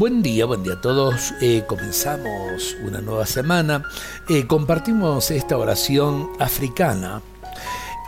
Buen 0.00 0.22
día, 0.22 0.46
buen 0.46 0.62
día 0.62 0.72
a 0.72 0.80
todos. 0.80 1.34
Eh, 1.42 1.64
comenzamos 1.66 2.74
una 2.82 3.02
nueva 3.02 3.26
semana. 3.26 3.84
Eh, 4.30 4.46
compartimos 4.46 5.30
esta 5.30 5.58
oración 5.58 6.30
africana. 6.38 7.20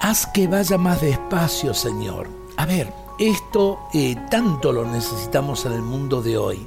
Haz 0.00 0.26
que 0.32 0.46
vaya 0.46 0.78
más 0.78 1.02
despacio, 1.02 1.74
Señor. 1.74 2.28
A 2.56 2.64
ver, 2.64 2.90
esto 3.18 3.78
eh, 3.92 4.16
tanto 4.30 4.72
lo 4.72 4.86
necesitamos 4.86 5.66
en 5.66 5.72
el 5.72 5.82
mundo 5.82 6.22
de 6.22 6.38
hoy. 6.38 6.66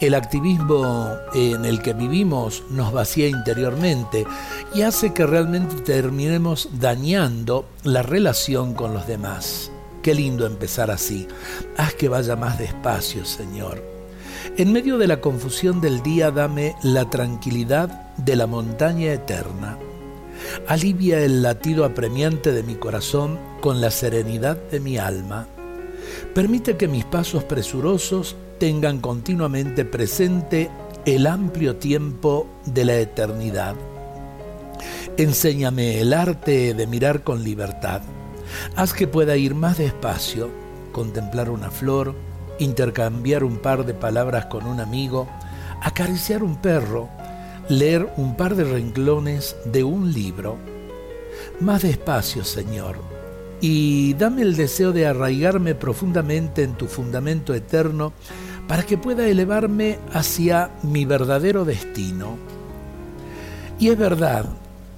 El 0.00 0.12
activismo 0.12 1.12
en 1.32 1.64
el 1.64 1.80
que 1.80 1.94
vivimos 1.94 2.62
nos 2.68 2.92
vacía 2.92 3.26
interiormente 3.26 4.26
y 4.74 4.82
hace 4.82 5.14
que 5.14 5.24
realmente 5.24 5.76
terminemos 5.76 6.68
dañando 6.78 7.64
la 7.84 8.02
relación 8.02 8.74
con 8.74 8.92
los 8.92 9.06
demás. 9.06 9.70
Qué 10.02 10.14
lindo 10.14 10.44
empezar 10.44 10.90
así. 10.90 11.26
Haz 11.78 11.94
que 11.94 12.10
vaya 12.10 12.36
más 12.36 12.58
despacio, 12.58 13.24
Señor. 13.24 13.97
En 14.56 14.72
medio 14.72 14.98
de 14.98 15.06
la 15.06 15.20
confusión 15.20 15.80
del 15.80 16.02
día 16.02 16.30
dame 16.30 16.74
la 16.82 17.08
tranquilidad 17.10 17.88
de 18.16 18.36
la 18.36 18.46
montaña 18.46 19.12
eterna. 19.12 19.78
Alivia 20.66 21.20
el 21.20 21.42
latido 21.42 21.84
apremiante 21.84 22.52
de 22.52 22.62
mi 22.62 22.74
corazón 22.74 23.38
con 23.60 23.80
la 23.80 23.90
serenidad 23.90 24.56
de 24.70 24.80
mi 24.80 24.98
alma. 24.98 25.46
Permite 26.34 26.76
que 26.76 26.88
mis 26.88 27.04
pasos 27.04 27.44
presurosos 27.44 28.36
tengan 28.58 29.00
continuamente 29.00 29.84
presente 29.84 30.70
el 31.04 31.26
amplio 31.26 31.76
tiempo 31.76 32.48
de 32.66 32.84
la 32.84 32.96
eternidad. 32.96 33.74
Enséñame 35.16 36.00
el 36.00 36.12
arte 36.12 36.74
de 36.74 36.86
mirar 36.86 37.24
con 37.24 37.42
libertad. 37.42 38.02
Haz 38.76 38.92
que 38.92 39.08
pueda 39.08 39.36
ir 39.36 39.54
más 39.54 39.78
despacio, 39.78 40.50
contemplar 40.92 41.50
una 41.50 41.70
flor, 41.70 42.14
intercambiar 42.58 43.44
un 43.44 43.58
par 43.58 43.84
de 43.84 43.94
palabras 43.94 44.46
con 44.46 44.66
un 44.66 44.80
amigo, 44.80 45.28
acariciar 45.82 46.42
un 46.42 46.56
perro, 46.56 47.08
leer 47.68 48.12
un 48.16 48.36
par 48.36 48.54
de 48.56 48.64
renglones 48.64 49.56
de 49.64 49.84
un 49.84 50.12
libro. 50.12 50.56
Más 51.60 51.82
despacio, 51.82 52.44
Señor, 52.44 52.96
y 53.60 54.14
dame 54.14 54.42
el 54.42 54.56
deseo 54.56 54.92
de 54.92 55.06
arraigarme 55.06 55.74
profundamente 55.74 56.62
en 56.62 56.74
tu 56.74 56.86
fundamento 56.86 57.54
eterno 57.54 58.12
para 58.66 58.84
que 58.84 58.98
pueda 58.98 59.26
elevarme 59.26 59.98
hacia 60.12 60.70
mi 60.82 61.04
verdadero 61.04 61.64
destino. 61.64 62.36
Y 63.78 63.88
es 63.88 63.98
verdad, 63.98 64.46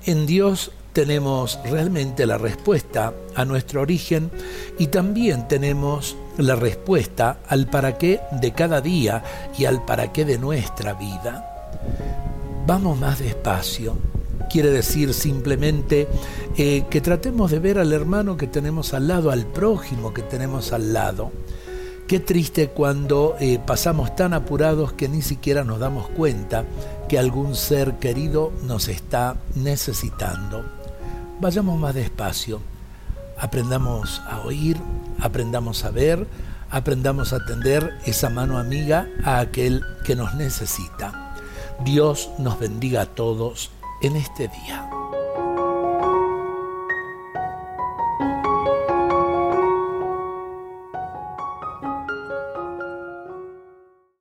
en 0.05 0.27
Dios 0.27 0.73
tenemos 0.93 1.59
realmente 1.65 2.27
la 2.27 2.39
respuesta 2.39 3.15
a 3.35 3.45
nuestro 3.45 3.83
origen 3.83 4.31
y 4.79 4.89
también 4.89 5.49
tenemos 5.49 6.17
la 6.37 6.57
respuesta 6.57 7.39
al 7.49 7.67
para 7.67 7.99
qué 7.99 8.21
de 8.33 8.53
cada 8.53 8.81
día 8.81 9.23
y 9.57 9.65
al 9.65 9.85
para 9.85 10.13
qué 10.13 10.25
de 10.25 10.39
nuestra 10.39 10.95
vida. 10.95 11.47
Vamos 12.67 12.99
más 12.99 13.19
despacio. 13.19 13.97
Quiere 14.51 14.71
decir 14.71 15.15
simplemente 15.15 16.09
eh, 16.57 16.85
que 16.91 17.01
tratemos 17.01 17.51
de 17.51 17.61
ver 17.61 17.79
al 17.79 17.93
hermano 17.93 18.37
que 18.37 18.49
tenemos 18.49 18.95
al 18.95 19.07
lado, 19.07 19.31
al 19.31 19.47
prójimo 19.47 20.13
que 20.13 20.23
tenemos 20.23 20.73
al 20.73 20.93
lado. 20.93 21.31
Qué 22.09 22.19
triste 22.19 22.69
cuando 22.69 23.37
eh, 23.39 23.61
pasamos 23.65 24.17
tan 24.17 24.35
apurados 24.35 24.93
que 24.93 25.09
ni 25.09 25.23
siquiera 25.23 25.63
nos 25.63 25.79
damos 25.79 26.09
cuenta 26.09 26.65
que 27.09 27.21
algún 27.21 27.55
ser 27.55 27.95
querido 28.01 28.53
nos 28.65 28.89
está 28.89 29.37
necesitando. 29.55 30.80
Vayamos 31.41 31.79
más 31.79 31.95
despacio 31.95 32.61
aprendamos 33.41 34.21
a 34.29 34.41
oír, 34.41 34.77
aprendamos 35.19 35.85
a 35.85 35.91
ver, 35.91 36.27
aprendamos 36.71 37.33
a 37.33 37.45
tender 37.45 37.99
esa 38.05 38.29
mano 38.29 38.59
amiga 38.59 39.09
a 39.25 39.41
aquel 39.41 39.83
que 40.05 40.15
nos 40.15 40.35
necesita. 40.35 41.35
Dios 41.83 42.31
nos 42.39 42.61
bendiga 42.61 43.03
a 43.03 43.07
todos 43.07 43.71
en 44.03 44.17
este 44.17 44.49
día. 44.49 45.00